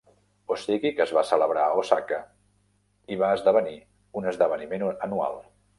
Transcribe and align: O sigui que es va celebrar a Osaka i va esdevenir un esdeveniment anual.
O 0.53 0.55
sigui 0.61 0.91
que 0.99 1.03
es 1.05 1.13
va 1.17 1.23
celebrar 1.33 1.67
a 1.73 1.77
Osaka 1.83 2.19
i 3.17 3.21
va 3.25 3.33
esdevenir 3.39 3.79
un 4.23 4.31
esdeveniment 4.35 4.91
anual. 5.09 5.43